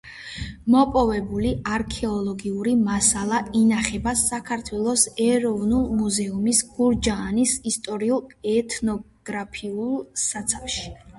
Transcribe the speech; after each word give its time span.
მოპოვებული 0.75 1.49
არქეოლოგიური 1.73 2.71
მასალა 2.85 3.41
ინახება 3.59 4.13
საქართველოს 4.23 5.03
ეროვნულ 5.25 5.85
მუზეუმის 5.99 6.63
გურჯაანის 6.79 7.53
ისტორიულ–ეთნოგრაფიულ 7.73 9.95
საცავში. 10.29 10.91